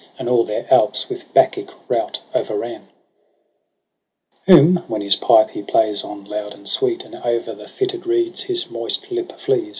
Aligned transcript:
And 0.17 0.27
all 0.27 0.43
their 0.43 0.65
alps 0.73 1.09
with 1.09 1.31
bacchic 1.31 1.69
rout 1.87 2.21
o'erran: 2.33 2.87
ijS 4.47 4.47
EROS 4.47 4.47
£2? 4.47 4.47
PSYCHE 4.47 4.47
IT 4.47 4.47
Whom, 4.47 4.75
when 4.87 5.01
his 5.01 5.15
pipe 5.15 5.49
he 5.51 5.61
plays 5.61 6.03
on 6.03 6.23
loud 6.25 6.55
and 6.55 6.67
sweet. 6.67 7.05
And 7.05 7.13
o'er 7.23 7.37
the 7.53 7.67
fitted 7.67 8.07
reeds 8.07 8.41
his 8.41 8.67
moist 8.71 9.11
lip 9.11 9.37
flees. 9.37 9.69